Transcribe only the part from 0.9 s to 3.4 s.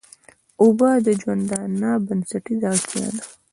د ژوندانه بنسټيزه اړتيا ده.